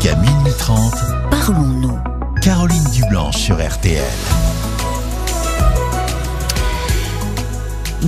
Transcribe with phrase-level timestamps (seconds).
[0.00, 0.78] Jusqu'à minuit 30,
[1.30, 1.98] Parlons-nous.
[2.42, 4.00] Caroline Dublanche sur RTL.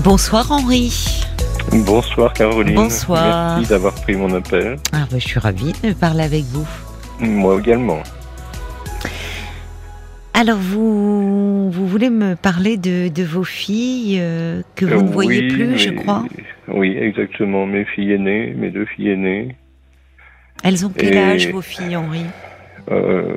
[0.04, 1.24] Bonsoir Henri.
[1.72, 2.74] Bonsoir Caroline.
[2.76, 3.56] Bonsoir.
[3.56, 4.76] Merci d'avoir pris mon appel.
[4.92, 6.68] Ah, bah, je suis ravie de parler avec vous.
[7.18, 8.02] Moi également.
[10.34, 15.08] Alors, vous, vous voulez me parler de, de vos filles euh, que vous Euh, ne
[15.12, 16.24] voyez oui, plus, je crois?
[16.68, 17.66] Oui, exactement.
[17.66, 19.56] Mes filles aînées, mes deux filles aînées,
[20.64, 22.24] Elles ont quel Et- âge, vos filles, Henri
[22.90, 23.36] euh,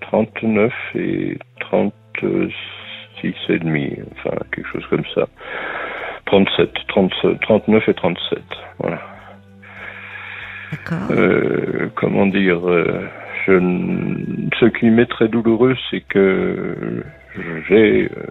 [0.00, 2.52] 39 et 36
[3.48, 5.26] et demi, enfin quelque chose comme ça.
[6.26, 8.38] 37, 37 39 et 37.
[8.78, 9.00] Voilà.
[10.72, 11.10] D'accord.
[11.10, 13.06] Euh, comment dire euh,
[13.46, 13.52] je,
[14.60, 17.04] Ce qui m'est très douloureux, c'est que
[17.68, 18.26] j'ai euh,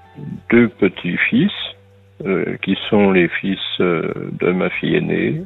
[0.50, 1.52] deux petits-fils
[2.26, 5.44] euh, qui sont les fils de ma fille aînée.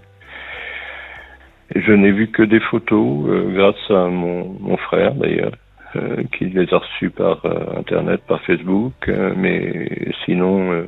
[1.79, 5.51] Je n'ai vu que des photos euh, grâce à mon, mon frère d'ailleurs,
[5.95, 8.93] euh, qui les a reçus par euh, Internet, par Facebook.
[9.37, 9.89] mais
[10.25, 10.85] sinon,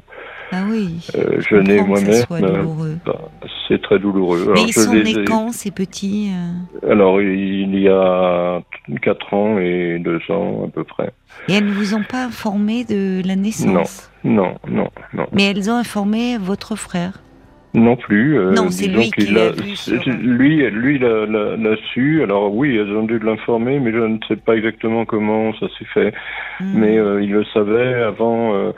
[0.51, 0.99] ah oui.
[1.13, 2.25] je n'ai moi-même...
[3.05, 3.29] pas-
[3.67, 4.45] c'est très douloureux.
[4.47, 6.31] Mais Alors, ils je sont nés ai- quand, ces petits
[6.89, 8.61] alors, il y a
[9.03, 11.11] 4 ans et 2 ans à peu près.
[11.47, 14.11] Et elles ne vous ont pas informé de la naissance?
[14.23, 15.27] Non, non, non.
[15.33, 17.19] Mais elles ont informé votre frère?
[17.73, 18.37] Non plus.
[18.39, 22.23] euh, Non, c'est lui qui l'a vu sur- Lui, lui l'a, su.
[22.23, 25.85] Alors oui, elles ont dû l'informer, mais je ne sais pas exactement comment ça s'est
[25.93, 26.13] fait.
[26.59, 26.71] Hmm.
[26.79, 28.55] Mais euh, il le savait avant.
[28.55, 28.71] euh,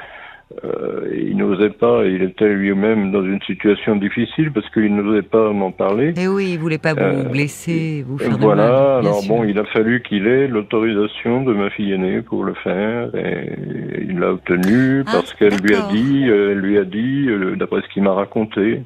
[0.63, 2.05] euh, il n'osait pas.
[2.05, 6.13] Il était lui-même dans une situation difficile parce qu'il n'osait pas m'en parler.
[6.17, 9.01] Eh oui, il voulait pas vous Euh, blesser, vous faire de Voilà, mal.
[9.01, 9.35] bien alors sûr.
[9.35, 13.51] bon, il a fallu qu'il ait l'autorisation de ma fille aînée pour le faire et
[14.07, 17.55] il l'a obtenu Ah, parce qu'elle lui a dit, euh, elle lui a dit, euh,
[17.55, 18.81] d'après ce qu'il m'a raconté,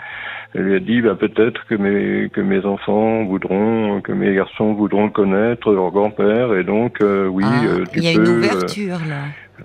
[0.53, 4.73] elle lui a dit, bah, peut-être que mes, que mes enfants voudront, que mes garçons
[4.73, 8.21] voudront connaître leur grand-père et donc, euh, oui, Ah, euh, tu il y a peux,
[8.21, 9.23] une euh, ouverture là.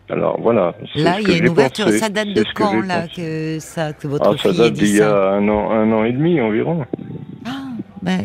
[0.08, 0.74] Alors voilà.
[0.96, 1.86] Là, il y a une ouverture.
[1.86, 4.64] pensé, Ça date de que quand là que ça que votre Ah, ça fille ait
[4.64, 6.84] date d'il y ça a un an, un an et demi environ.
[7.46, 7.50] Ah,
[8.02, 8.18] ben,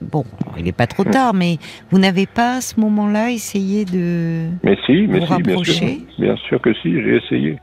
[0.00, 0.24] bon,
[0.56, 1.56] il n'est pas trop tard, mais
[1.90, 5.86] vous n'avez pas à ce moment-là essayé de Mais si, mais Vous si, bien sûr.
[6.18, 7.58] Bien sûr que si, j'ai essayé.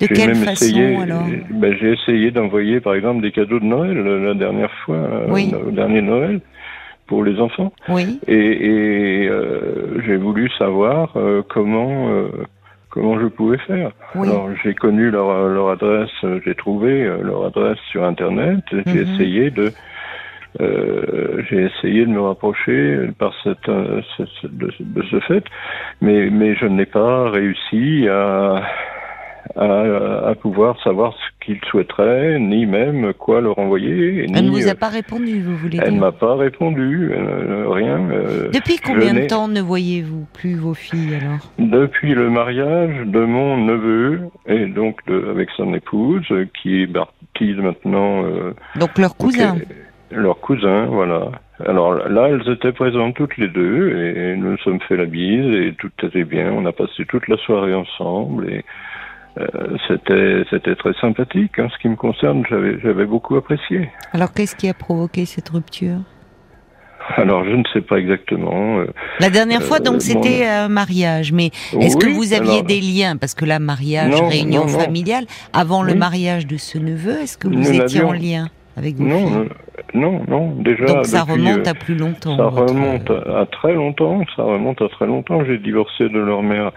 [0.00, 3.64] de quelle même façon essayé, alors ben, J'ai essayé d'envoyer par exemple des cadeaux de
[3.64, 5.52] Noël la dernière fois, euh, Oui.
[5.66, 6.40] au dernier Noël,
[7.10, 7.72] pour les enfants.
[7.88, 8.20] Oui.
[8.28, 8.34] Et,
[9.24, 12.28] et, euh, j'ai voulu savoir euh, comment euh,
[12.88, 13.90] comment je pouvais faire.
[14.14, 14.28] Oui.
[14.28, 16.10] Alors j'ai connu leur, leur adresse,
[16.44, 18.60] j'ai trouvé leur adresse sur internet.
[18.72, 19.06] et J'ai Mhm.
[19.06, 19.72] essayé de
[21.48, 23.66] j'ai essayé de me rapprocher par cette,
[24.16, 25.44] ce- ce- de, de ce fait,
[26.00, 28.62] mais, mais je n'ai pas réussi à,
[29.56, 34.26] à, à pouvoir savoir ce qu'ils souhaiteraient, ni même quoi leur envoyer.
[34.34, 37.64] Elle ne vous a euh, pas répondu, vous voulez elle dire m'a pas répondu, euh,
[37.68, 37.98] rien.
[38.10, 41.50] euh, Depuis combien de temps ne voyez-vous plus vos filles alors?
[41.58, 46.26] Depuis le mariage de mon neveu et donc de, avec son épouse,
[46.60, 48.24] qui est partie maintenant.
[48.24, 49.56] euh, Donc leur cousin.
[50.10, 51.30] leur cousin, voilà.
[51.66, 55.44] Alors là, elles étaient présentes toutes les deux et nous nous sommes fait la bise
[55.54, 56.52] et tout était bien.
[56.52, 58.64] On a passé toute la soirée ensemble et
[59.38, 59.46] euh,
[59.88, 61.58] c'était c'était très sympathique.
[61.58, 63.90] En ce qui me concerne, j'avais j'avais beaucoup apprécié.
[64.12, 65.98] Alors qu'est-ce qui a provoqué cette rupture?
[67.16, 68.78] Alors je ne sais pas exactement.
[68.80, 68.86] euh,
[69.20, 71.32] La dernière fois, Euh, donc, mon- c'était un mariage.
[71.32, 73.16] Mais est-ce que vous aviez alors, des liens?
[73.16, 74.78] Parce que là, mariage, Non, réunion non, non.
[74.78, 78.94] familiale, avant le mariage de ce neveu, est-ce que vous Nous étiez en lien avec
[78.96, 79.48] vos Non, filles?
[79.94, 80.54] non, non.
[80.60, 80.84] Déjà.
[80.84, 82.36] Donc ça depuis, remonte à plus longtemps.
[82.36, 85.44] Ça votre- remonte à, très longtemps, ça remonte à très longtemps.
[85.44, 86.70] J'ai divorcé de leur mère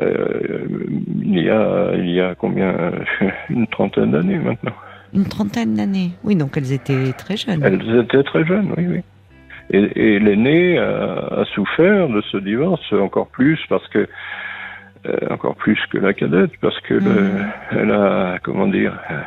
[0.00, 2.74] il y a il y a combien
[3.50, 4.72] une trentaine d'années maintenant.
[5.12, 6.10] Une trentaine d'années.
[6.24, 7.62] Oui, donc elles étaient très jeunes.
[7.62, 9.00] Elles étaient très jeunes, oui, oui.
[9.70, 14.06] Et, et l'aînée a, a souffert de ce divorce encore plus parce que
[15.06, 17.46] euh, encore plus que la cadette parce que le- Mhm.
[17.72, 18.92] elle a comment dire.
[19.10, 19.20] euh,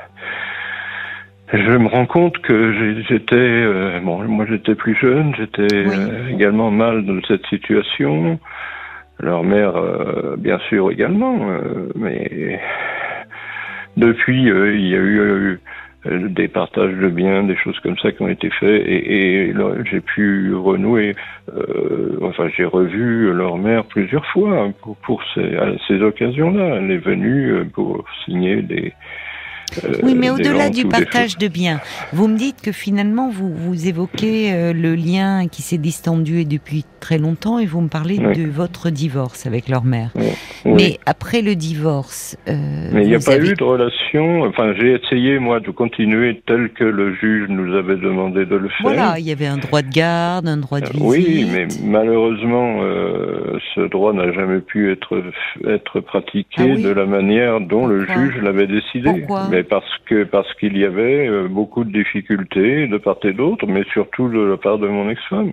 [1.54, 5.96] je me rends compte que j'étais euh, bon, moi j'étais plus jeune, j'étais Oui.
[5.98, 8.38] euh, également mal dans cette situation.
[9.20, 12.60] Leur mère, euh, bien sûr également, euh, mais
[13.96, 15.60] depuis euh, il y a eu
[16.06, 19.54] des partages de biens, des choses comme ça qui ont été faits, et, et
[19.90, 21.16] j'ai pu renouer.
[21.54, 26.76] euh, enfin, j'ai revu leur mère plusieurs fois pour, pour ces, à ces occasions-là.
[26.76, 28.94] Elle est venue pour signer des
[30.04, 31.80] Oui, mais au-delà du partage de biens,
[32.14, 36.86] vous me dites que finalement vous vous évoquez euh, le lien qui s'est distendu depuis
[37.00, 38.36] très longtemps et vous me parlez Oui.
[38.38, 40.10] de votre divorce avec leur mère.
[40.66, 40.74] Oui.
[40.74, 44.42] Mais après le divorce, euh, Mais il n'y a pas avez- eu de relation.
[44.44, 48.70] Enfin, j'ai essayé moi de continuer tel que le juge nous avait demandé de le
[48.70, 48.78] faire.
[48.82, 51.04] Voilà, il y avait un droit de garde, un droit de Euh, visite.
[51.06, 55.22] Oui, mais malheureusement, euh, ce droit n'a jamais pu être
[55.68, 59.10] être pratiqué Ah oui de la manière dont le juge l'avait décidé.
[59.12, 59.48] Pourquoi?
[59.58, 63.66] Mais parce que parce qu'il y avait euh, beaucoup de difficultés de part et d'autre,
[63.66, 65.52] mais surtout de la part de mon ex-femme.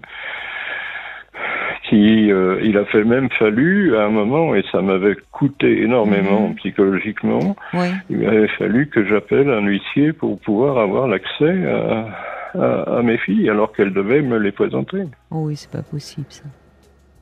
[1.88, 6.48] Qui, euh, il a fait même fallu à un moment, et ça m'avait coûté énormément
[6.48, 6.54] Mhm.
[6.56, 7.88] psychologiquement, Oui.
[8.10, 12.08] il avait fallu que j'appelle un huissier pour pouvoir avoir l'accès à,
[12.58, 15.02] à, à mes filles, alors qu'elles devaient me les présenter.
[15.30, 16.44] Oh oui, c'est pas possible ça.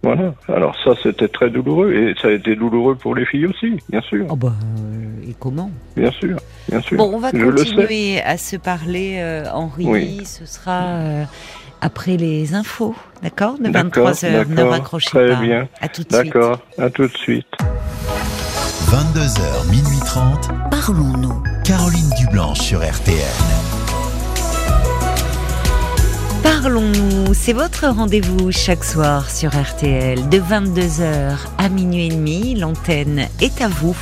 [0.03, 0.35] Voilà.
[0.49, 4.01] Alors ça, c'était très douloureux, et ça a été douloureux pour les filles aussi, bien
[4.03, 6.37] sûr, Oh bah, euh, et comment bien sûr,
[6.69, 6.97] bien sûr.
[6.99, 9.87] Bon, on va Je continuer à se parler, euh, Henri.
[9.87, 10.21] Oui.
[10.25, 11.25] Ce sera euh,
[11.81, 13.59] après les infos, d'accord?
[13.59, 14.49] De D'accord, 23h.
[14.49, 15.41] Ne raccrochez Très pas.
[15.41, 15.69] bien.
[15.81, 16.25] À tout de suite.
[16.25, 17.47] D'accord, à tout de suite.
[18.91, 20.49] 22h, minuit 30.
[20.71, 21.43] Parlons-nous.
[21.65, 23.72] Caroline Dublanche sur RTL.
[26.43, 32.55] Parlons-nous, c'est votre rendez-vous chaque soir sur RTL de 22h à minuit et demi.
[32.57, 33.97] L'antenne est à vous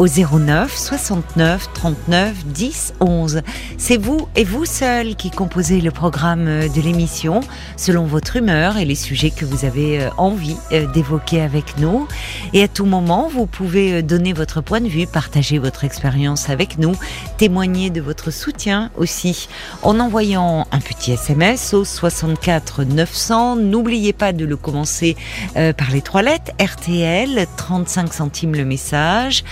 [0.00, 3.42] au 09 69 39 10 11.
[3.76, 7.40] C'est vous et vous seul qui composez le programme de l'émission
[7.76, 12.08] selon votre humeur et les sujets que vous avez euh, envie euh, d'évoquer avec nous.
[12.54, 16.48] Et à tout moment, vous pouvez euh, donner votre point de vue, partager votre expérience
[16.48, 16.94] avec nous,
[17.36, 19.48] témoigner de votre soutien aussi
[19.82, 23.56] en envoyant un petit SMS au 64 900.
[23.56, 25.16] N'oubliez pas de le commencer
[25.56, 29.44] euh, par les trois lettres RTL, 35 centimes le message.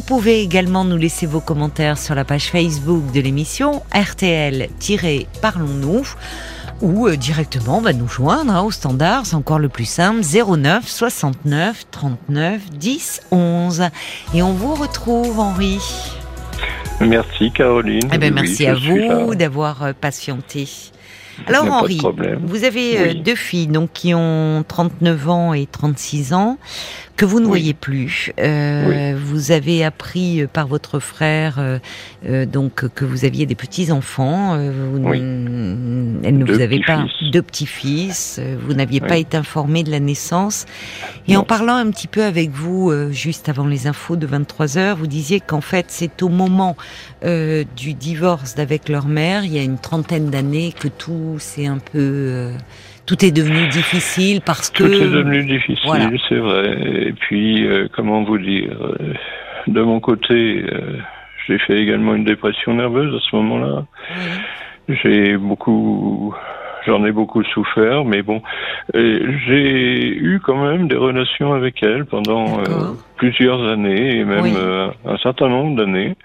[0.00, 6.06] Pouvez également nous laisser vos commentaires sur la page Facebook de l'émission RTL-Parlons-nous
[6.80, 10.88] ou euh, directement bah, nous joindre hein, au standard, c'est encore le plus simple, 09
[10.88, 13.82] 69 39 10 11.
[14.34, 15.78] Et on vous retrouve Henri.
[17.00, 18.08] Merci Caroline.
[18.12, 20.68] Eh ben, Oui, merci à vous d'avoir euh, patienté.
[21.46, 22.00] Alors Henri,
[22.42, 23.22] vous avez euh, Oui.
[23.22, 26.58] deux filles donc qui ont 39 ans et 36 ans
[27.16, 27.50] que vous ne Oui.
[27.50, 28.32] voyez plus.
[28.38, 31.78] Euh, Vous avez appris euh, par votre frère euh,
[32.26, 34.56] euh, donc que vous aviez des petits enfants.
[34.56, 35.18] vous Oui.
[35.18, 38.38] n- Elle ne Deux vous avait pas deux petits-fils.
[38.40, 40.66] euh, Vous n'aviez pas été informé de la naissance.
[41.28, 44.78] Et en parlant un petit peu avec vous euh, juste avant les infos de 23
[44.78, 46.76] heures, vous disiez qu'en fait c'est au moment
[47.24, 51.66] euh, du divorce d'avec leur mère, il y a une trentaine d'années, que tout c'est
[51.66, 52.54] un peu, euh,
[53.06, 54.84] tout est devenu difficile parce que.
[54.84, 56.10] Tout est devenu difficile, voilà.
[56.28, 56.78] c'est vrai.
[57.08, 59.14] Et puis, euh, comment vous dire euh,
[59.66, 60.98] De mon côté, euh,
[61.46, 63.84] j'ai fait également une dépression nerveuse à ce moment-là.
[64.88, 64.96] Oui.
[65.02, 66.34] J'ai beaucoup,
[66.86, 68.42] j'en ai beaucoup souffert, mais bon,
[68.94, 74.54] j'ai eu quand même des relations avec elle pendant euh, plusieurs années et même Oui.
[74.56, 76.16] euh, un certain nombre d'années,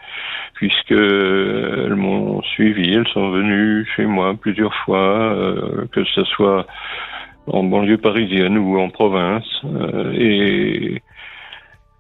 [0.58, 6.66] puisque elles m'ont suivi, elles sont venues chez moi plusieurs fois, euh, que ce soit
[7.46, 11.02] en banlieue parisienne ou en province, euh, et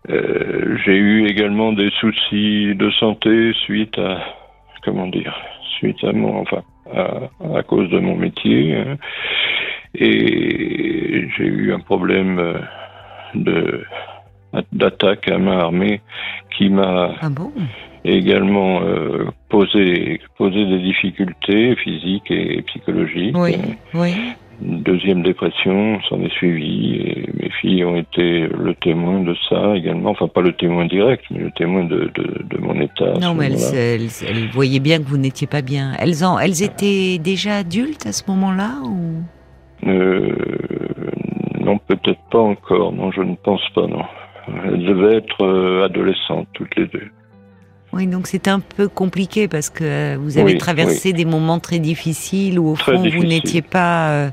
[0.09, 4.21] euh, j'ai eu également des soucis de santé suite à,
[4.83, 5.35] comment dire,
[5.77, 8.75] suite à mon, enfin, à, à cause de mon métier.
[8.75, 8.97] hein.
[9.93, 12.59] Et j'ai eu un problème
[13.35, 13.83] de
[14.71, 16.01] d'attaque à main armée
[16.57, 17.51] qui m'a Ah bon?
[18.05, 23.35] également euh, posé posé des difficultés physiques et psychologiques.
[23.37, 24.13] Oui, Euh, oui.
[24.59, 30.09] Deuxième dépression s'en est suivie et mes filles ont été le témoin de ça également.
[30.09, 33.13] Enfin, pas le témoin direct, mais le témoin de, de, de mon état.
[33.21, 33.77] Non, mais elles, moment-là.
[33.77, 35.91] elles, elles voyaient bien que vous n'étiez pas bien.
[35.99, 39.21] Elles, en, elles étaient déjà adultes à ce moment-là ou?
[39.87, 40.35] Euh,
[41.59, 42.93] non, peut-être pas encore.
[42.93, 44.03] Non, je ne pense pas, non.
[44.65, 47.07] Elles devaient être euh, adolescentes, toutes les deux.
[47.93, 51.59] Oui, donc c'était un peu compliqué parce que euh, vous avez Oui, traversé des moments
[51.59, 54.29] très difficiles où au Très fond vous n'étiez pas euh,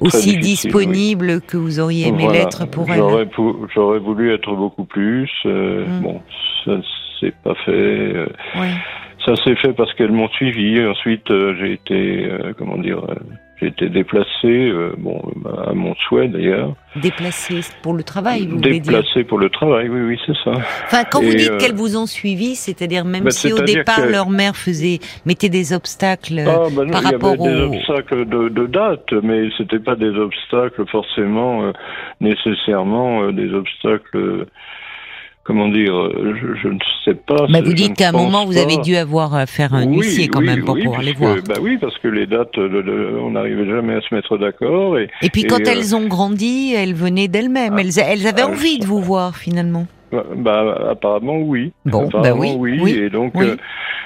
[0.00, 2.40] aussi disponible que vous auriez aimé Voilà.
[2.40, 2.96] l'être pour elles.
[2.98, 5.30] J'aurais, pou- j'aurais voulu être beaucoup plus.
[5.46, 6.02] euh, Mm.
[6.02, 6.20] Bon,
[6.64, 6.72] ça
[7.20, 8.14] s'est pas fait.
[9.24, 10.84] Ça s'est fait parce qu'elles m'ont suivi.
[10.86, 11.26] Ensuite,
[11.58, 13.14] j'ai été, euh, comment dire, euh,
[13.60, 15.20] j'ai été déplacé, euh, bon,
[15.66, 16.74] à mon souhait d'ailleurs.
[16.96, 20.52] Déplacé pour le travail, vous voulez dire Déplacé pour le travail, oui, oui, c'est ça.
[20.84, 24.02] Enfin, quand vous dites euh, qu'elles vous ont suivi, c'est-à-dire même bah, si au départ
[24.02, 26.40] que- leur mère faisait mettait des obstacles.
[26.46, 29.96] Ah, bah non, par il y avait des obstacles de, de date, mais c'était pas
[29.96, 31.72] des obstacles forcément euh,
[32.20, 34.46] nécessairement euh, des obstacles, euh,
[35.48, 37.46] comment dire, je, je, ne sais pas.
[37.48, 40.28] Mais vous dites qu'à un moment, vous avez dû avoir à faire un oui, huissier
[40.28, 41.36] quand oui, même pour oui, pouvoir les voir.
[41.48, 44.98] Bah oui, parce que les dates, de- de- on n'arrivait jamais à se mettre d'accord.
[44.98, 47.78] Et, Et puis quand euh, elles ont grandi, elles venaient d'elles-mêmes.
[47.78, 49.86] Elles, elles avaient ah, envie de vous voir finalement.
[50.10, 51.72] Bah, bah, apparemment oui.
[51.84, 53.50] Bon, apparemment, bah oui, oui, Et donc, oui.
[53.50, 53.56] euh,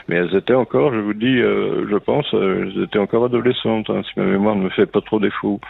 [0.09, 3.89] mais elles étaient encore, je vous dis, euh, je pense, euh, elles étaient encore adolescentes,
[3.91, 5.61] hein, si ma mémoire ne me fait pas trop défaut.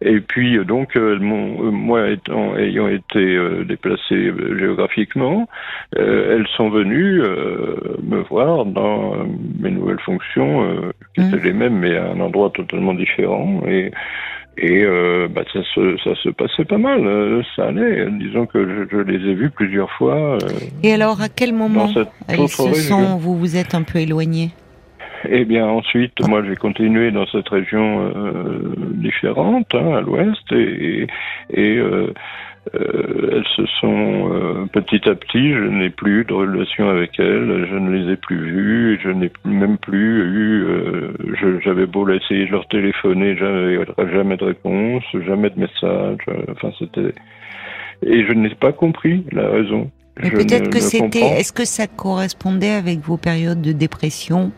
[0.00, 5.48] Et puis euh, donc, euh, euh, moi étant, ayant été euh, déplacé géographiquement,
[5.98, 9.14] euh, elles sont venues euh, me voir dans
[9.60, 13.62] mes nouvelles fonctions, euh, qui étaient les mêmes, mais à un endroit totalement différent.
[13.66, 13.90] Et
[14.60, 18.06] et euh, bah, ça, se, ça se passait pas mal, euh, ça allait.
[18.10, 20.34] Disons que je, je les ai vus plusieurs fois.
[20.34, 20.38] euh,
[20.82, 22.00] Et alors, à quel moment dans
[22.42, 24.50] autre se sont, vous vous êtes un peu éloigné
[25.28, 31.06] Eh bien, ensuite, moi, j'ai continué dans cette région euh, différente, hein, à l'ouest, et,
[31.50, 31.78] et, et,
[32.74, 35.52] euh, elles se sont euh, petit à petit.
[35.52, 39.30] Je n'ai plus de relation avec elles, je ne les ai plus vues, je n'ai
[39.44, 40.64] même plus eu.
[40.64, 41.12] euh,
[41.64, 43.78] J'avais beau essayer de leur téléphoner, jamais,
[44.12, 46.18] jamais de réponse, jamais de message.
[46.50, 47.12] Enfin, c'était.
[48.06, 49.90] Et je n'ai pas compris la raison.
[50.22, 51.20] Mais peut-être que c'était.
[51.20, 54.50] Est-ce que ça correspondait avec vos périodes de dépression?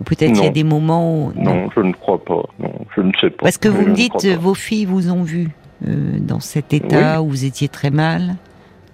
[0.00, 0.50] Ou peut-être il y a Non.
[0.52, 1.32] des moments où.
[1.36, 2.42] Non, je ne crois pas.
[2.58, 3.44] Non, je ne sais pas.
[3.44, 5.48] Parce que vous me dites, vos filles vous ont vu
[5.86, 8.36] dans cet état où vous étiez très mal.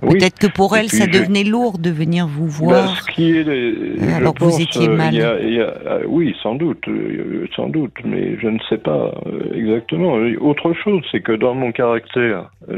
[0.01, 0.11] Oui.
[0.17, 2.53] Peut-être que pour puis ça je- devenait lourd de venir vous Bah,
[2.83, 3.03] voir.
[3.03, 5.13] ce qui est, euh, je alors que vous étiez euh, mal.
[5.13, 8.59] il y a- il y a- oui, sans doute, euh, sans doute, mais je ne
[8.69, 10.13] sais pas euh, exactement.
[10.41, 12.77] Autre chose, c'est que dans mon caractère, euh,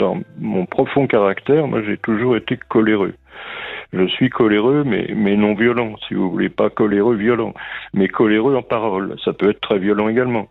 [0.00, 3.14] dans mon profond caractère, moi, j'ai toujours été coléreux.
[3.92, 7.54] Je suis coléreux, mais, mais non violent, si vous voulez, pas coléreux violent,
[7.94, 9.14] mais coléreux en parole.
[9.24, 10.48] Ça peut être très violent également.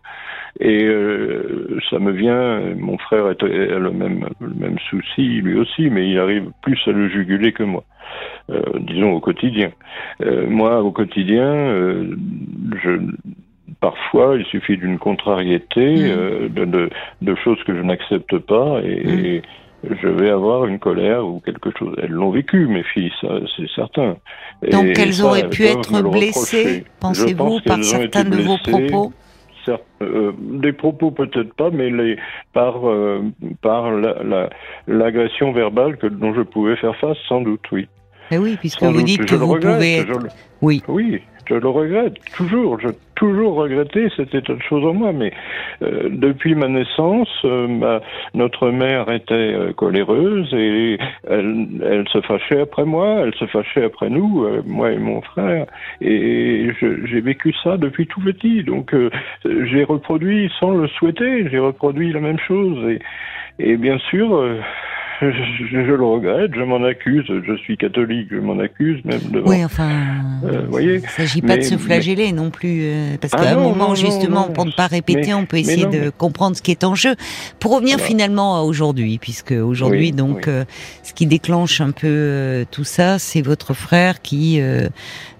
[0.58, 5.90] Et euh, ça me vient, mon frère a le même, le même souci, lui aussi,
[5.90, 7.84] mais il arrive plus à le juguler que moi.
[8.50, 9.70] Euh, disons au quotidien.
[10.24, 12.16] Euh, moi, au quotidien, euh,
[12.82, 12.90] je,
[13.80, 16.06] parfois, il suffit d'une contrariété, Mhm.
[16.08, 16.90] euh, de, de,
[17.20, 19.24] de choses que je n'accepte pas, et, Mhm.
[19.26, 19.42] et
[19.84, 21.94] je vais avoir une colère ou quelque chose.
[22.02, 24.16] Elles l'ont vécu, mes filles, ça, c'est certain.
[24.70, 29.12] Donc Et elles ça, auraient pu être blessées, pensez-vous, pense par certains de vos propos
[29.64, 32.16] Certes, euh, des propos peut-être pas, mais les,
[32.52, 33.20] par, euh,
[33.62, 34.50] par la- la-
[34.86, 37.88] l'agression verbale que, dont je pouvais faire face, sans doute, oui.
[38.30, 39.06] Oui, puisque Sans vous doute.
[39.06, 40.18] dites que vous regrette, pouvez être.
[40.62, 40.82] Oui.
[40.86, 42.78] Oui, je le regrette, toujours.
[42.80, 45.32] Je toujours regretté cet état de choses en moi, mais
[45.82, 47.98] euh, depuis ma naissance, euh,
[48.34, 50.98] notre mère était euh, coléreuse et
[51.28, 55.22] elle, elle se fâchait après moi, elle se fâchait après nous, euh, moi et mon
[55.22, 55.66] frère,
[56.00, 58.62] et j'ai vécu ça depuis tout petit.
[58.62, 59.10] Donc euh,
[59.44, 62.98] j'ai reproduit sans le souhaiter, j'ai reproduit la même chose et,
[63.58, 64.46] et bien sûr.
[65.20, 69.48] Je, je le regrette, je m'en accuse, je suis catholique, je m'en accuse même devant
[69.50, 69.88] Oui, enfin,
[70.44, 73.38] Euh, voyez, il ne s'agit pas mais- de se flageller non plus, euh, parce Ah
[73.42, 75.86] qu'à un non, moment, non, justement, non, pour ne pas répéter, mais- on peut essayer
[75.86, 77.14] de comprendre ce qui est en jeu.
[77.60, 78.08] Pour revenir Voilà.
[78.08, 80.52] finalement à aujourd'hui, puisque aujourd'hui, Oui, donc, oui.
[80.52, 80.64] euh,
[81.02, 84.88] ce qui déclenche un peu euh, tout ça, c'est votre frère qui, euh,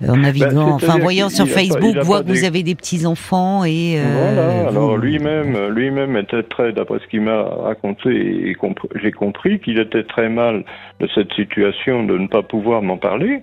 [0.07, 3.65] en naviguant, Bah, enfin, voyant sur pas- Facebook, voit que vous avez des petits enfants
[3.65, 3.95] et.
[3.99, 8.57] euh, Voilà, alors lui-même, lui-même était très, d'après ce qu'il m'a raconté, et
[9.03, 10.65] j'ai compris qu'il était très mal
[11.01, 13.43] de cette situation de ne pas pouvoir m'en parler.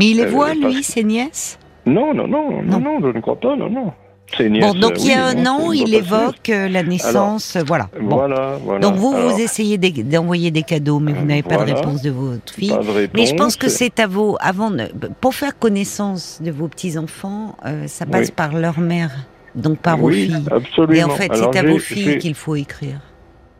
[0.00, 1.58] Mais il les euh, voit, lui, ses nièces?
[1.86, 2.98] Non, non, non, non, Non.
[3.00, 3.92] je ne crois pas, non, non.
[4.38, 7.88] Bon, donc euh, il y a un an, il évoque euh, la naissance, voilà.
[8.00, 8.14] Bon.
[8.16, 8.78] Voilà, voilà.
[8.80, 11.72] Donc vous, Alors, vous essayez d'e- d'envoyer des cadeaux, mais vous Euh, n'avez pas de
[11.72, 12.68] réponse de votre fille.
[12.70, 14.84] pas de Mais je pense que c'est à vos, avant de,
[15.20, 18.34] pour faire connaissance de vos petits enfants, euh, ça passe Oui.
[18.36, 19.10] par leur mère,
[19.56, 20.44] donc par vos filles.
[20.50, 20.94] absolument.
[20.94, 23.00] Et en fait, c'est à vos filles qu'il faut écrire.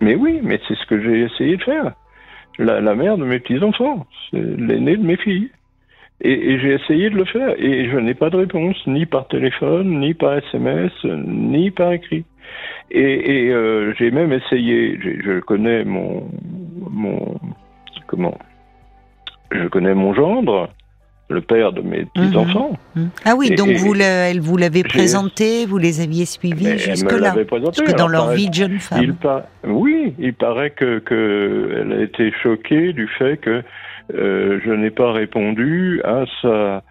[0.01, 1.93] Mais oui, mais c'est ce que j'ai essayé de faire.
[2.59, 5.51] La, mère de mes petits-enfants, c'est l'aîné de mes filles.
[6.23, 7.55] Et, j'ai essayé de le faire.
[7.59, 12.25] Et je n'ai pas de réponse, ni par téléphone, ni par SMS, ni par écrit.
[12.91, 16.29] Et, et, euh, j'ai même essayé, je connais mon,
[16.91, 17.39] mon,
[18.07, 18.37] comment,
[19.53, 20.69] je connais mon gendre,
[21.31, 22.77] le père de mes petits-enfants.
[22.97, 23.07] Hmm.
[23.25, 27.35] Ah oui, Et- donc vous, le- elle vous l'avez présenté, vous les aviez suivis jusque-là.
[27.49, 29.43] Parce que dans leur vie de jeune Il femme.
[29.65, 33.63] Oui, il paraît que, que elle a été choquée du fait que
[34.15, 36.83] euh, je n'ai pas répondu à sa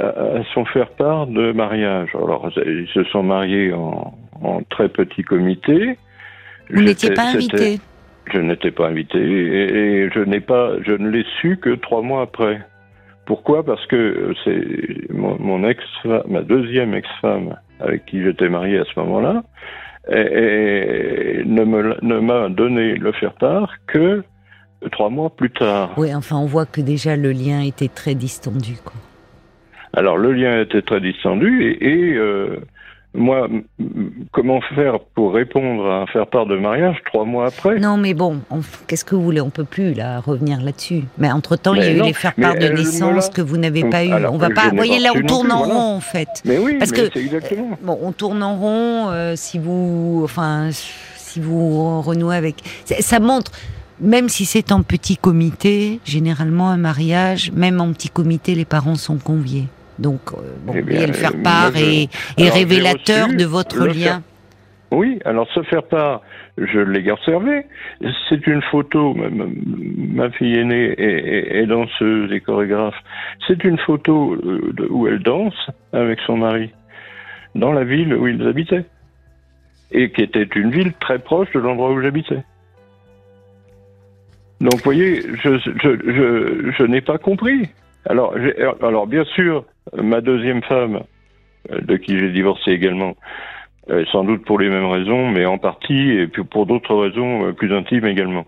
[0.00, 2.10] à, à son faire part de mariage.
[2.14, 5.98] Alors ils se sont mariés en, en très petit comité.
[6.70, 7.80] Vous n'étiez pas invité.
[8.32, 12.02] Je n'étais pas invité et, et je n'ai pas, je ne l'ai su que trois
[12.02, 12.60] mois après.
[13.26, 13.64] Pourquoi?
[13.64, 15.80] Parce que euh, c'est mon, mon ex,
[16.28, 19.42] ma deuxième ex-femme avec qui j'étais marié à ce moment-là,
[20.10, 24.22] et, et ne me- ne m'a donné le faire part que
[24.90, 25.92] trois mois plus tard.
[25.96, 28.74] Oui, enfin, on voit que déjà le lien était très distendu.
[28.84, 28.94] Quoi.
[29.94, 32.56] Alors, le lien était très distendu et, et euh,
[33.14, 33.46] moi,
[34.32, 37.78] comment faire pour répondre à un faire part de mariage trois mois après?
[37.78, 38.40] Non, mais bon,
[38.86, 39.40] qu'est-ce que vous voulez?
[39.40, 41.02] On peut plus là revenir là-dessus.
[41.18, 43.84] Mais entre temps, il y a eu les faire part de naissance que vous n'avez
[43.84, 44.12] pas eu.
[44.12, 44.70] on va pas.
[44.70, 46.28] Vous voyez là, on tourne en rond en fait.
[46.44, 47.78] Mais oui, parce que exactement.
[47.82, 49.10] bon, on tourne en rond.
[49.10, 53.52] Euh, si vous, enfin, si vous renouez avec, ça montre
[54.00, 58.96] même si c'est en petit comité, généralement un mariage, même en petit comité, les parents
[58.96, 59.68] sont conviés.
[59.98, 62.08] Donc, euh, bon, eh le faire part est,
[62.38, 64.22] révélateur de votre lien.
[64.90, 66.20] Oui, alors se faire part,
[66.58, 67.64] je l'ai observé.
[68.28, 72.94] C'est une photo, ma, fille aînée est, danseuse et chorégraphe.
[73.46, 76.70] C'est une photo euh, où elle danse avec son mari
[77.54, 78.84] dans la ville où ils habitaient
[79.92, 82.42] et qui était une ville très proche de l'endroit où j'habitais.
[84.60, 87.68] Donc, vous voyez, je, je, je n'ai pas compris.
[88.08, 88.34] Alors,
[88.82, 91.02] alors, bien sûr, ma deuxième femme,
[91.70, 93.14] euh, de qui j'ai divorcé également,
[93.90, 97.46] euh, sans doute pour les mêmes raisons, mais en partie, et puis pour d'autres raisons
[97.46, 98.46] euh, plus intimes également.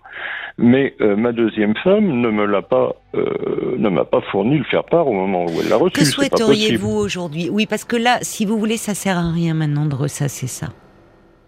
[0.57, 5.05] Mais ma deuxième femme ne me l'a pas, ne m'a pas fourni le faire part
[5.05, 5.91] au moment où elle l'a reçu.
[5.91, 7.49] Que souhaiteriez-vous aujourd'hui?
[7.51, 10.67] Oui, parce que là, si vous voulez, ça sert à rien maintenant de ressasser ça.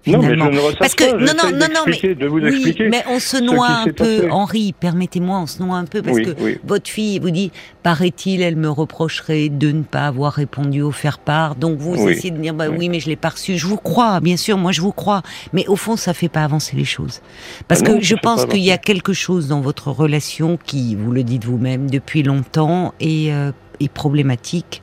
[0.07, 3.03] Non, mais je ne Parce que non, non, non, non, mais de vous oui, mais
[3.09, 4.73] on se noie un peu, Henri.
[4.79, 7.51] Permettez-moi, on se noie un peu parce que votre fille vous dit,
[7.83, 11.55] paraît-il, elle me reprocherait de ne pas avoir répondu au faire part.
[11.55, 13.57] Donc vous essayez de dire, bah oui, mais je l'ai pas reçu.
[13.57, 15.21] Je vous crois, bien sûr, moi je vous crois.
[15.53, 17.21] Mais au fond, ça fait pas avancer les choses.
[17.67, 21.11] Parce ah que je pense qu'il y a quelque chose dans votre relation qui, vous
[21.11, 24.81] le dites vous-même, depuis longtemps est, euh, est problématique.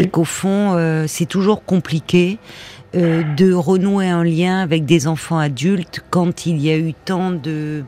[0.00, 2.38] Et qu'au fond, euh, c'est toujours compliqué.
[2.94, 7.30] Euh, de renouer un lien avec des enfants adultes quand il y a eu tant
[7.30, 7.84] de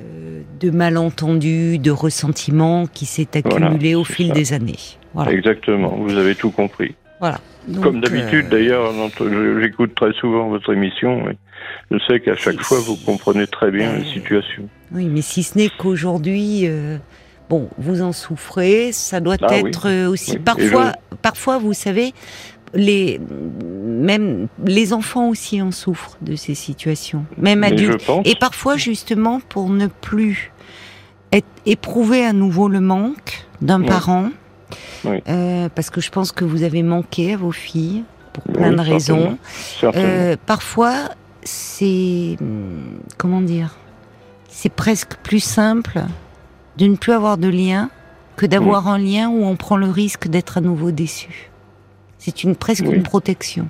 [0.00, 4.80] euh, de malentendus, de ressentiments qui s'est accumulé au fil des années.
[5.28, 6.96] Exactement, vous avez tout compris.
[7.20, 7.38] Voilà.
[7.80, 8.92] Comme d'habitude, euh, d'ailleurs,
[9.60, 11.30] j'écoute très souvent votre émission.
[11.30, 11.36] Et
[11.92, 14.68] je sais qu'à chaque fois, vous comprenez très bien la situation.
[14.90, 16.68] Oui, mais si ce n'est qu'aujourd'hui,
[17.48, 20.40] bon, vous en souffrez, ça doit ah être aussi.
[20.40, 22.12] Parfois, parfois, vous savez,
[22.74, 23.20] les,
[23.62, 28.10] même les enfants aussi en souffrent de ces situations, même adultes.
[28.24, 30.52] Et parfois, justement, pour ne plus
[31.32, 34.30] être, éprouver à nouveau le manque d'un parent,
[35.04, 38.80] euh, parce que je pense que vous avez manqué à vos filles pour plein de
[38.80, 39.36] raisons.
[39.82, 41.10] Euh, parfois,
[41.42, 42.36] c'est
[43.18, 43.76] comment dire,
[44.48, 46.02] c'est presque plus simple
[46.78, 47.90] de ne plus avoir de lien
[48.36, 51.51] que d'avoir un lien où on prend le risque d'être à nouveau déçu.
[52.24, 53.66] C'est une presque une protection.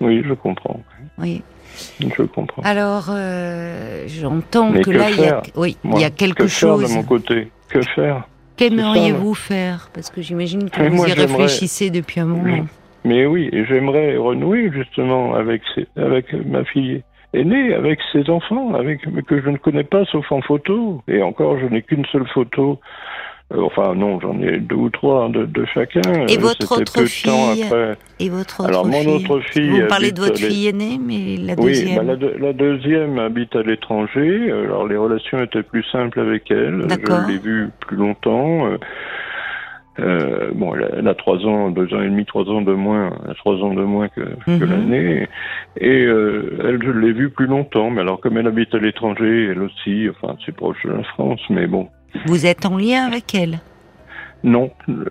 [0.00, 0.78] Oui, je comprends.
[1.18, 1.42] Oui.
[1.98, 2.62] Je comprends.
[2.62, 6.82] Alors, euh, j'entends que, là, il y a, oui, il y a quelque que chose.
[6.82, 7.48] Faire de mon côté?
[7.68, 8.28] Que faire?
[8.56, 9.90] Qu'aimeriez-vous faire?
[9.92, 12.64] Parce que j'imagine que vous y réfléchissez depuis un moment.
[13.04, 15.62] Mais oui, j'aimerais renouer justement avec,
[15.96, 20.42] avec ma fille aînée, avec ses enfants, avec que je ne connais pas sauf en
[20.42, 21.02] photo.
[21.08, 22.78] Et encore, je n'ai qu'une seule photo
[23.56, 26.00] enfin, non, j'en ai deux ou trois de, chacun.
[26.28, 27.64] Et euh, votre autre fille
[28.18, 29.80] Et votre autre Alors, mon autre fille.
[29.80, 31.98] Vous parlez de votre fille aînée, mais la deuxième.
[31.98, 34.50] Oui, bah, la, deuxième habite à l'étranger.
[34.50, 36.86] Alors, les relations étaient plus simples avec elle.
[36.88, 38.68] Je l'ai vue plus longtemps.
[39.98, 43.56] Euh, bon, elle a, trois ans, deux ans et demi, trois ans de moins, trois
[43.56, 44.64] ans de moins que, mhm.
[44.64, 45.28] l'année.
[45.76, 47.90] Et elle, je l'ai vue plus longtemps.
[47.90, 51.40] Mais alors, comme elle habite à l'étranger, elle aussi, enfin, c'est proche de la France,
[51.50, 51.88] mais bon.
[52.26, 53.60] Vous êtes en lien avec elle
[54.44, 54.70] Non,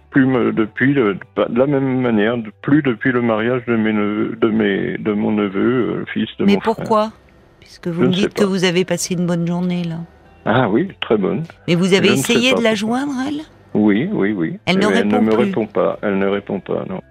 [0.09, 5.13] plus depuis de la même manière, plus depuis le mariage de mes de mes de
[5.13, 6.73] mon neveu, euh, fils de Mais mon frère.
[6.77, 7.11] Mais pourquoi
[7.59, 9.97] Puisque vous me dites que vous avez passé une bonne journée là.
[10.45, 11.43] Ah oui, très bonne.
[11.67, 13.41] Mais vous avez essayé de la joindre elle
[13.73, 14.59] Oui, oui, oui.
[14.65, 15.99] Elle ne répond elle ne me répond pas.
[16.01, 17.01] Elle ne répond pas, non.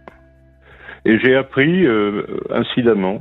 [1.05, 3.20] Et j'ai appris euh, incidemment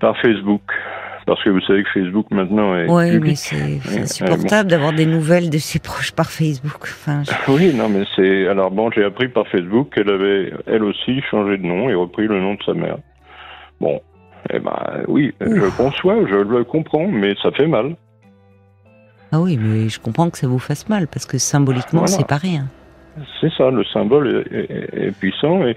[0.00, 0.62] par Facebook
[1.30, 2.90] parce que vous savez que Facebook maintenant est.
[2.90, 6.82] Oui, mais c'est insupportable d'avoir des nouvelles de ses proches par Facebook.
[6.82, 8.48] Enfin, Oui, non, mais c'est.
[8.48, 12.26] Alors bon, j'ai appris par Facebook qu'elle avait, elle aussi, changé de nom et repris
[12.26, 12.96] le nom de sa mère.
[13.80, 14.00] Bon,
[14.52, 17.94] eh ben oui, je conçois, je le comprends, mais ça fait mal.
[19.30, 22.38] Ah oui, mais je comprends que ça vous fasse mal parce que symboliquement, c'est pas
[22.38, 22.66] rien.
[23.40, 25.76] C'est ça, le symbole est puissant et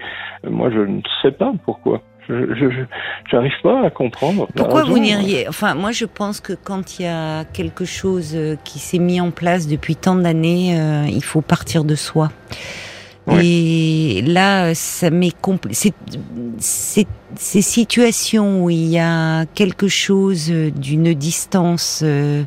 [0.50, 2.02] moi je ne sais pas pourquoi.
[2.28, 2.86] Je
[3.32, 4.48] n'arrive pas à comprendre.
[4.54, 8.56] Pourquoi vous n'iriez Enfin, moi, je pense que quand il y a quelque chose euh,
[8.64, 12.30] qui s'est mis en place depuis tant d'années, euh, il faut partir de soi.
[13.42, 15.32] Et là, ça m'est
[16.58, 22.44] ces situations où il y a quelque chose d'une distance euh,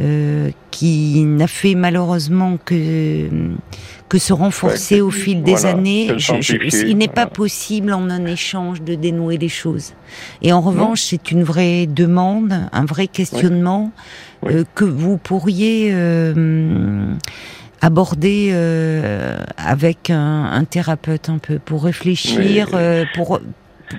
[0.00, 3.28] euh, qui n'a fait malheureusement que
[4.08, 6.08] que se renforcer Ouais, au fil des voilà, années.
[6.16, 9.92] Je- je- il n'est pas possible en un échange de dénouer les choses.
[10.42, 13.92] Et en revanche, c'est une vraie demande, un vrai questionnement
[14.42, 14.52] Oui.
[14.54, 17.12] euh, que vous pourriez euh,
[17.80, 23.40] aborder euh, avec un, un thérapeute un peu pour réfléchir, euh, pour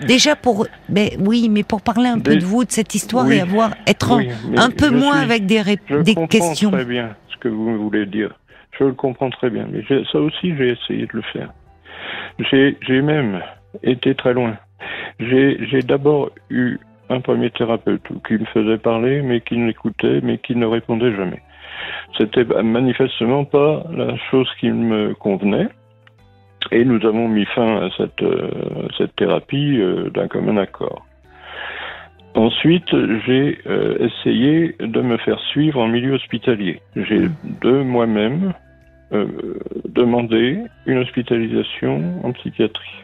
[0.08, 3.36] déjà pour, ben oui, mais pour parler un peu de vous, de cette histoire Oui.
[3.36, 6.28] et avoir être Oui, mais un peu moins suis- avec des, ré- Je des comprends
[6.28, 6.72] questions.
[6.72, 8.32] très bien ce que vous voulez dire.
[8.80, 9.68] Je le comprends très bien.
[9.72, 11.50] Mais ça aussi, j'ai essayé de le faire.
[12.52, 13.42] J'ai même
[13.84, 14.56] été très loin.
[15.20, 16.78] J'ai d'abord eu
[17.10, 21.42] un premier thérapeute qui me faisait parler, mais qui m'écoutait, mais qui ne répondait jamais.
[22.18, 25.68] C'était manifestement pas la chose qui me convenait.
[26.72, 31.06] Et nous avons mis fin à cette, euh, cette thérapie euh, d'un commun accord.
[32.36, 32.90] Ensuite,
[33.26, 36.82] j'ai euh, essayé de me faire suivre en milieu hospitalier.
[36.96, 37.28] J'ai
[37.62, 38.54] de moi-même
[39.90, 43.04] demandé une hospitalisation en psychiatrie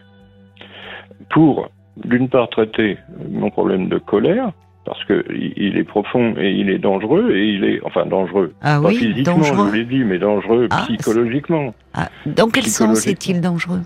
[1.30, 2.98] pour, d'une part, traiter
[3.30, 4.54] mon problème de colère,
[4.88, 8.80] parce que il est profond et il est dangereux, et il est, enfin, dangereux, Ah
[8.82, 9.68] pas oui, physiquement, je dangereux.
[9.68, 11.76] vous l'ai dit, mais dangereux Ah, psychologiquement.
[11.94, 13.82] Ah, dans quel sens est-il dangereux?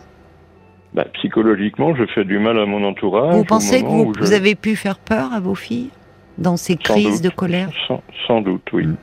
[0.94, 3.34] Bah, psychologiquement, je fais du mal à mon entourage.
[3.36, 5.90] Vous pensez que vous, je- avez pu faire peur à vos filles
[6.38, 7.32] dans ces Sans crises doute.
[7.32, 7.70] de colère?
[7.88, 8.86] Sans, sans doute, oui.
[8.86, 8.96] Mm.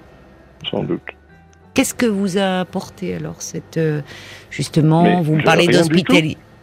[0.70, 1.02] Sans doute.
[1.74, 4.02] Qu'est-ce que vous a apporté alors cette euh,
[4.50, 5.82] justement Mais vous me je- parlez rien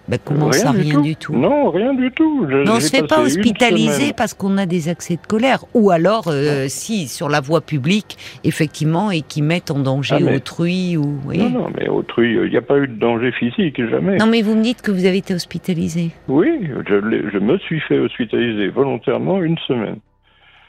[0.08, 1.34] ben, Comment ça rien du tout?
[1.36, 2.46] Non, rien du tout.
[2.50, 5.92] Je- Mais on se fait pas hospitaliser parce qu'on a des accès de colère, ou
[5.92, 10.36] alors euh, si sur la voie publique, effectivement, et qui mettent en danger Ah, mais-
[10.36, 11.20] autrui ou.
[11.34, 14.18] Non, non, mais autrui, il n'y a pas eu de danger physique, jamais.
[14.18, 16.12] Non, mais vous me dites que vous avez été hospitalisé.
[16.28, 16.50] Oui,
[16.88, 19.98] je, je me suis fait hospitaliser volontairement une semaine.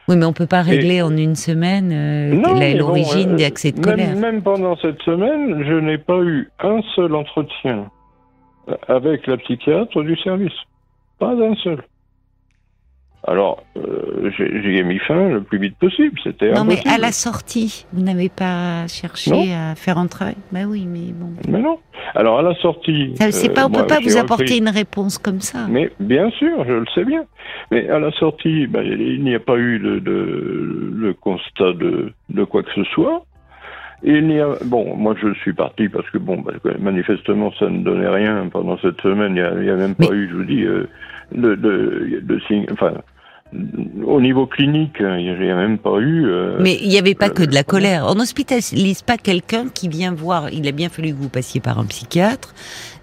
[0.08, 3.36] Oui, mais on peut pas régler en une semaine euh, Non, mais bon, l'origine euh,
[3.36, 4.14] des accès de même- colère.
[4.16, 7.90] Même pendant cette semaine, je n'ai pas eu un seul entretien
[8.88, 10.52] avec la psychiatre du service.
[11.18, 11.82] Pas un seul.
[13.28, 16.16] Alors, euh, j'ai j'y ai mis fin le plus vite possible.
[16.22, 19.42] C'était Non, mais à la sortie, vous n'avez pas cherché Non.
[19.72, 20.36] à faire un travail?
[20.52, 21.30] Ben oui, mais bon.
[21.48, 21.80] Mais non.
[22.14, 23.14] Alors, à la sortie...
[23.16, 25.66] Ça, c'est euh, pas, on moi, peut pas vous repris- apporter une réponse comme ça.
[25.68, 27.24] Mais bien sûr, je le sais bien.
[27.72, 32.12] Mais à la sortie, ben, il n'y a pas eu de, de, de constat de,
[32.28, 33.24] de quoi que ce soit.
[34.02, 37.68] Il n'y a bon, moi je suis parti parce que bon, parce que manifestement ça
[37.68, 39.32] ne donnait rien pendant cette semaine.
[39.32, 40.88] Il n'y a, il y a même pas Mais- eu, je vous dis, euh,
[41.32, 42.66] de, de, de signe.
[42.70, 42.92] Enfin,
[44.04, 46.26] au niveau clinique, il n'y a, il y a même pas eu.
[46.26, 48.04] euh, Mais il n'y avait pas euh, que de la colère.
[48.08, 50.50] On n'hospitalise pas quelqu'un qui vient voir.
[50.52, 52.54] Il a bien fallu que vous passiez par un psychiatre.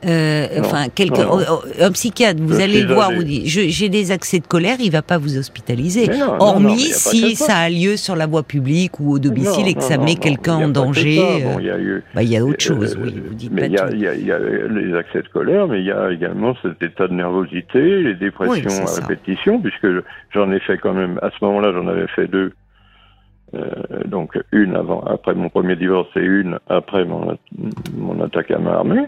[0.05, 1.45] Euh, Non, enfin, quelqu'un, non, non.
[1.49, 2.41] oh, oh, un psychiatre.
[2.41, 3.11] Vous Je allez le voir.
[3.11, 4.77] Vous dites, j'ai des accès de colère.
[4.79, 6.09] Il va pas vous hospitaliser.
[6.39, 7.55] Hormis si ça.
[7.57, 10.69] a lieu sur la voie publique ou au domicile et que ça met quelqu'un en
[10.69, 11.19] danger.
[11.19, 12.03] euh, Bon, il y a eu.
[12.15, 12.95] bah, il y a autre chose.
[12.97, 13.95] Euh, oui, vous dites mais il y, a, tout.
[13.95, 16.81] il y a- y a les accès de colère, mais il y a également cet
[16.81, 19.87] état de nervosité, les dépressions Oui, à répétition, puisque
[20.33, 22.51] j'en ai fait quand même, à ce moment-là, j'en avais fait deux.
[23.55, 23.69] Euh,
[24.05, 27.37] donc une avant, après mon premier divorce et une après mon,
[27.95, 29.03] mon attaque à main armée.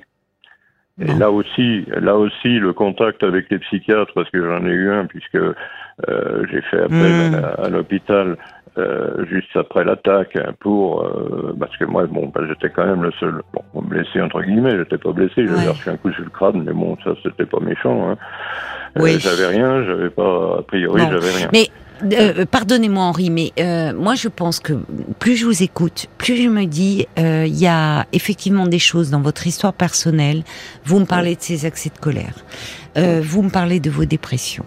[1.01, 4.89] Et là aussi, là aussi, le contact avec les psychiatres, parce que j'en ai eu
[4.91, 8.37] un, puisque euh, j'ai fait appel à, à l'hôpital
[8.77, 13.11] euh, juste après l'attaque pour euh, parce que moi, bon, bah, j'étais quand même le
[13.19, 14.77] seul bon, blessé entre guillemets.
[14.77, 15.67] J'étais pas blessé, j'avais Ouais.
[15.69, 18.09] reçu un coup sur le crâne, mais bon, ça c'était pas méchant.
[18.11, 18.17] Hein.
[18.97, 19.17] Euh, Oui.
[19.19, 21.11] j'avais rien, j'avais pas a priori, Bon.
[21.11, 21.49] j'avais rien.
[21.51, 21.67] Mais
[22.03, 24.73] euh, pardonnez-moi Henri, mais euh, moi je pense que
[25.19, 29.09] plus je vous écoute, plus je me dis euh, il y a effectivement des choses
[29.09, 30.43] dans votre histoire personnelle.
[30.85, 32.35] Vous me parlez de ces accès de colère,
[32.97, 34.65] euh, vous me parlez de vos dépressions.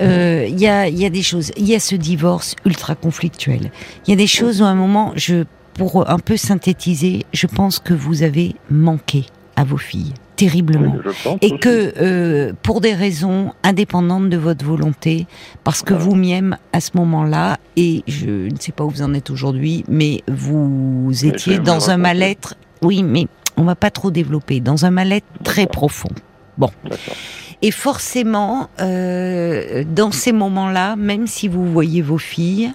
[0.00, 1.52] Euh, Il y a y a des choses.
[1.56, 3.70] Il y a ce divorce ultra conflictuel.
[4.06, 7.46] Il y a des choses où à un moment je pour un peu synthétiser, je
[7.46, 12.94] pense que vous avez manqué à vos filles terriblement Oui, et que euh, pour des
[12.94, 15.26] raisons indépendantes de votre volonté,
[15.64, 16.04] parce que Voilà.
[16.04, 19.84] vous m'aimez à ce moment-là, et je ne sais pas où vous en êtes aujourd'hui,
[19.88, 22.54] mais vous étiez dans un mal-être.
[22.82, 26.10] Oui, mais on va pas trop développer, dans un mal-être très profond.
[26.58, 27.16] D'accord.
[27.62, 32.72] Et forcément, euh, dans ces moments-là, même si vous voyez vos filles.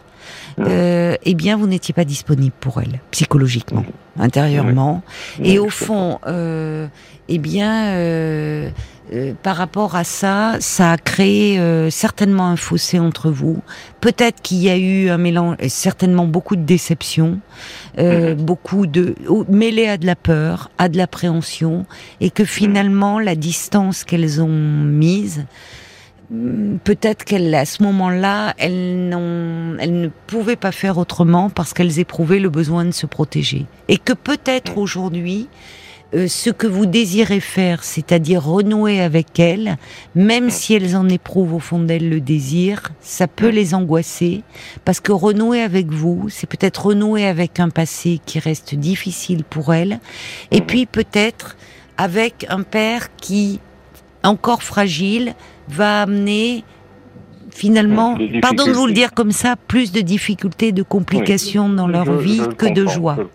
[0.67, 3.85] Euh, eh bien, vous n'étiez pas disponible pour elles, psychologiquement,
[4.19, 5.01] intérieurement.
[5.43, 6.87] Et au fond, euh,
[7.29, 8.69] eh bien, euh,
[9.13, 13.61] euh, par rapport à ça, ça a créé euh, certainement un fossé entre vous.
[13.99, 17.39] Peut-être qu'il y a eu un mélange, certainement beaucoup de déception,
[17.99, 19.15] euh, beaucoup de
[19.49, 21.85] mêlé à de la peur, à de l'appréhension,
[22.21, 25.45] et que finalement la distance qu'elles ont mise
[26.83, 29.13] peut-être qu'elle, à ce moment-là, elles,
[29.79, 33.65] elles ne pouvaient pas faire autrement parce qu'elles éprouvaient le besoin de se protéger.
[33.89, 35.49] Et que peut-être aujourd'hui,
[36.13, 39.77] euh, ce que vous désirez faire, c'est-à-dire renouer avec elles,
[40.13, 44.43] même si elles en éprouvent au fond d'elles le désir, ça peut les angoisser,
[44.83, 49.73] parce que renouer avec vous, c'est peut-être renouer avec un passé qui reste difficile pour
[49.73, 49.99] elles,
[50.51, 51.55] et puis peut-être
[51.97, 53.61] avec un père qui,
[54.23, 55.33] encore fragile,
[55.71, 56.63] va amener
[57.53, 62.05] finalement, pardon de vous le dire comme ça, plus de difficultés, de complications dans leur
[62.05, 63.17] Je- vie je le que de joie.
[63.17, 63.27] le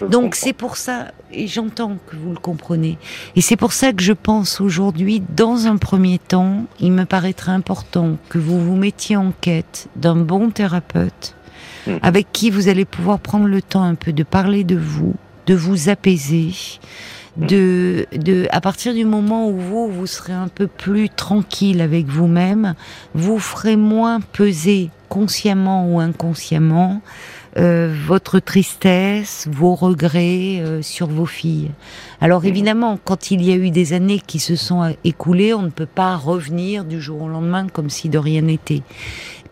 [0.00, 2.96] le Donc c'est pour ça, et j'entends que vous le comprenez,
[3.36, 7.52] et c'est pour ça que je pense aujourd'hui, dans un premier temps, il me paraîtrait
[7.52, 11.34] important que vous vous mettiez en quête d'un bon thérapeute
[11.86, 11.98] Mhm.
[12.02, 15.14] avec qui vous allez pouvoir prendre le temps un peu de parler de vous,
[15.46, 16.52] de vous apaiser,
[17.40, 22.06] de, de, à partir du moment où vous, vous serez un peu plus tranquille avec
[22.06, 22.74] vous-même,
[23.14, 27.02] vous ferez moins peser consciemment ou inconsciemment
[27.58, 31.70] euh, votre tristesse, vos regrets euh, sur vos filles.
[32.20, 35.70] Alors évidemment, quand il y a eu des années qui se sont écoulées, on ne
[35.70, 38.82] peut pas revenir du jour au lendemain comme si de rien n'était.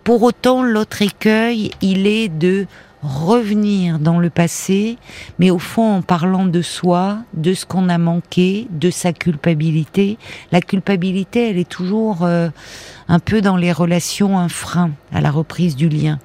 [0.04, 2.66] Pour autant, l'autre écueil, il est de
[3.02, 4.98] revenir dans le passé,
[5.38, 10.18] mais au fond en parlant de soi, de ce qu'on a manqué, de sa culpabilité.
[10.52, 12.48] La culpabilité, elle est toujours euh,
[13.08, 16.18] un peu dans les relations un frein à la reprise du lien.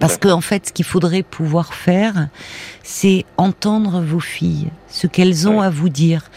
[0.00, 2.28] Parce que en fait, ce qu'il faudrait pouvoir faire,
[2.84, 6.30] c'est entendre vos filles, ce qu'elles ont à vous dire,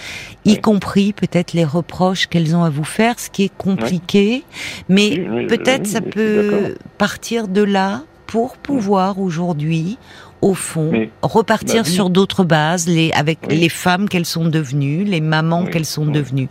[0.46, 4.44] y compris peut-être les reproches qu'elles ont à vous faire, ce qui est compliqué,
[4.90, 9.98] mais Oui, peut-être ça peut partir de là pour pouvoir aujourd'hui,
[10.42, 11.94] au fond, Mais- repartir bah oui.
[11.94, 13.58] sur d'autres bases, les, avec Oui.
[13.58, 16.48] les femmes qu'elles sont devenues, les mamans Oui, qu'elles sont devenues.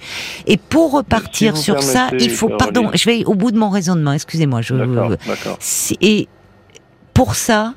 [0.46, 4.12] Et pour repartir sur ça, il faut, pardon, je vais au bout de mon raisonnement,
[4.12, 4.74] excusez-moi, je,
[6.02, 6.28] Et
[7.14, 7.72] pour ça,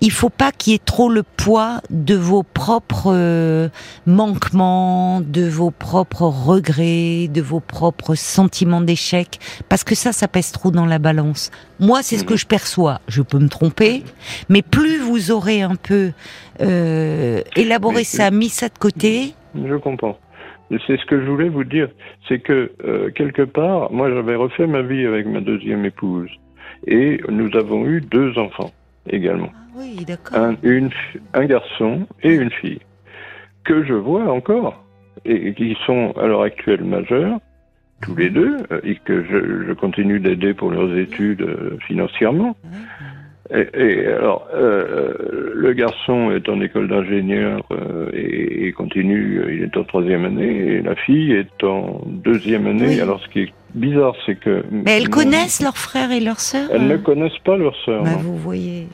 [0.00, 3.68] il faut pas qu'il y ait trop le poids de vos propres euh,
[4.06, 10.52] manquements, de vos propres regrets, de vos propres sentiments d'échec, parce que ça, ça pèse
[10.52, 11.50] trop dans la balance.
[11.80, 12.38] Moi, c'est ce que Mhm.
[12.38, 13.00] je perçois.
[13.08, 14.02] Je peux me tromper,
[14.48, 16.12] mais plus vous aurez un peu
[16.60, 20.18] euh, élaboré Mais- ça, mis ça de côté, Je comprends.
[20.70, 21.88] C'est ce que je voulais vous dire,
[22.28, 26.28] c'est que euh, quelque part, moi j'avais refait ma vie avec ma deuxième épouse
[26.86, 28.70] et nous avons eu deux enfants
[29.10, 30.38] également, ah oui, d'accord.
[30.38, 30.90] un, une,
[31.34, 32.80] un garçon et une fille
[33.64, 34.84] que je vois encore
[35.24, 37.38] et qui sont à l'heure actuelle majeurs
[38.00, 42.56] tous les deux euh, et que je, je continue d'aider pour leurs études euh, financièrement.
[43.50, 49.62] Et, et alors, euh, le garçon est en école d'ingénieur euh, et, et continue, il
[49.62, 52.88] est en troisième année, et la fille est en deuxième année.
[52.88, 53.00] Oui.
[53.00, 54.64] Alors, ce qui est bizarre, c'est que...
[54.70, 58.02] Mais elles connaissent leurs frères et leurs sœurs Elles ne hein connaissent pas leur sœur.
[58.04, 58.88] Bah, vous voyez.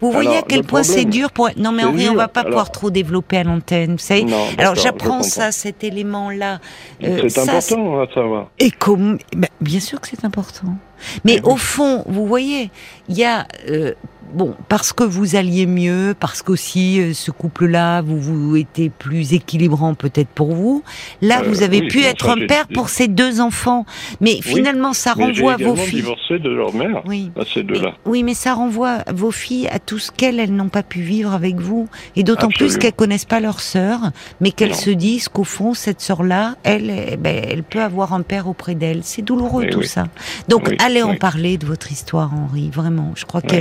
[0.00, 1.48] Vous voyez Alors, à quel point c'est dur pour.
[1.56, 3.92] Non, mais Henri, on va pas Alors- pouvoir trop développer à l'antenne.
[3.92, 4.24] Vous savez.
[4.24, 6.60] Non, Alors, j'apprends ça, cet élément-là.
[7.02, 8.48] Euh, c'est important à savoir.
[8.60, 10.76] Et comme, ben, bien sûr que c'est important.
[11.24, 11.52] Mais Eh oui.
[11.52, 12.70] au fond, vous voyez,
[13.08, 13.92] il y a euh,
[14.34, 19.32] bon parce que vous alliez mieux, parce qu'aussi euh, ce couple-là, vous vous étiez plus
[19.32, 20.82] équilibrant peut-être pour vous.
[21.22, 23.86] Là, Euh, vous avez oui, pu être un père pour ces deux enfants.
[24.20, 26.00] Mais finalement, ça Mais renvoie à vos filles.
[26.00, 27.30] divorcé de leur mère, Oui.
[27.38, 27.94] à ces deux-là.
[28.04, 31.32] oui, mais ça renvoie vos filles à tout ce qu'elles, elles n'ont pas pu vivre
[31.32, 31.88] avec vous.
[32.16, 34.00] Et d'autant plus qu'elles connaissent pas leur sœur,
[34.40, 38.22] mais qu'elles se disent qu'au fond, cette sœur-là, elle, eh ben, elle peut avoir un
[38.22, 39.00] père auprès d'elle.
[39.04, 40.04] C'est douloureux tout ça.
[40.48, 43.12] Donc, allez en parler de votre histoire, Henri, vraiment.
[43.14, 43.56] Je crois que.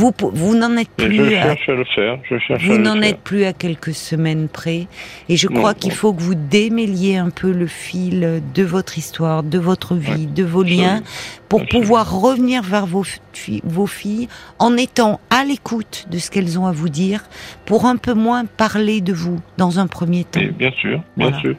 [0.00, 3.00] Vous, vous n'en êtes je plus à, cherche à le faire, je cherche vous n'en
[3.02, 4.86] êtes plus à quelques semaines près.
[5.28, 9.42] Et je crois qu'il faut que vous démêliez un peu le fil de votre histoire,
[9.42, 11.02] de votre vie, de vos liens,
[11.48, 11.80] pour Absolument.
[11.82, 16.66] pouvoir revenir vers vos, fi- vos filles en étant à l'écoute de ce qu'elles ont
[16.66, 17.22] à vous dire,
[17.66, 20.40] pour un peu moins parler de vous dans un premier temps.
[20.40, 21.40] Et bien sûr, bien Voilà.
[21.40, 21.54] sûr.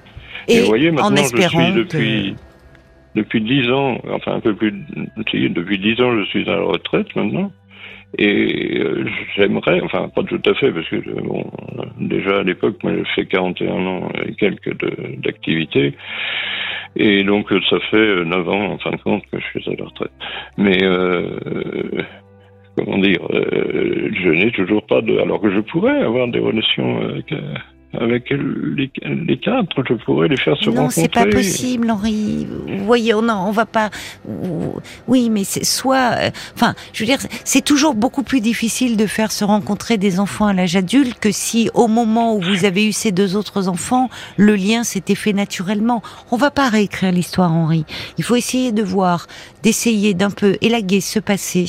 [0.47, 2.35] Et Et vous voyez, en maintenant, je espérant suis depuis,
[3.13, 3.19] que...
[3.19, 4.73] depuis 10 ans, enfin un peu plus,
[5.49, 7.51] depuis 10 ans, je suis à la retraite maintenant.
[8.17, 11.49] Et euh, j'aimerais, enfin pas tout à fait, parce que euh, bon,
[11.99, 14.75] déjà à l'époque, moi j'ai fait 41 ans et quelques
[15.21, 15.93] d'activité.
[16.97, 19.71] Et donc euh, ça fait euh, 9 ans en fin de compte que je suis
[19.71, 20.11] à la retraite.
[20.57, 21.29] Mais euh,
[22.77, 25.17] comment dire, euh, je n'ai toujours pas de...
[25.19, 27.33] Alors que je pourrais avoir des relations avec,
[27.99, 30.83] avec les, les, quatre, je pourrais les faire se rencontrer.
[30.83, 32.47] Non, c'est pas possible, Henri.
[32.67, 33.89] Vous voyez, on, on va pas.
[35.07, 36.13] Oui, mais c'est soit.
[36.17, 40.19] Euh, enfin, je veux dire, c'est toujours beaucoup plus difficile de faire se rencontrer des
[40.19, 43.67] enfants à l'âge adulte que si, au moment où vous avez eu ces deux autres
[43.67, 46.01] enfants, le lien s'était fait naturellement.
[46.31, 47.85] On va pas réécrire l'histoire, Henri.
[48.17, 49.27] Il faut essayer de voir,
[49.63, 51.65] d'essayer d'un peu élaguer ce passé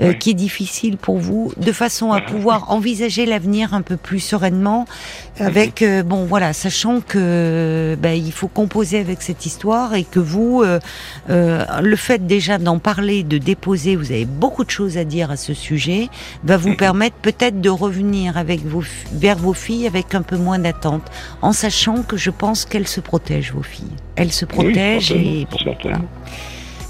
[0.00, 4.20] euh, qui est difficile pour vous, de façon à pouvoir envisager l'avenir un peu plus
[4.20, 4.86] sereinement,
[5.38, 10.20] avec euh, bon voilà, sachant que ben, il faut composer avec cette histoire et que
[10.20, 10.78] vous, euh,
[11.82, 15.36] le fait déjà d'en parler, de déposer, vous avez beaucoup de choses à dire à
[15.36, 16.08] ce sujet,
[16.44, 20.58] va vous permettre peut-être de revenir avec vos vers vos filles avec un peu moins
[20.58, 21.02] d'attente,
[21.42, 25.46] en sachant que je pense qu'elles se protègent vos filles, elles se protègent et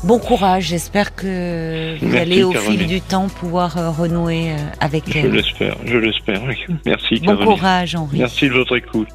[0.03, 5.15] Bon courage, j'espère que vous allez au fil du temps pouvoir euh, renouer euh, avec
[5.15, 5.27] elle.
[5.27, 6.41] Je l'espère, je l'espère.
[6.87, 7.21] Merci.
[7.21, 8.19] Bon courage, Henri.
[8.19, 9.09] Merci de votre écoute.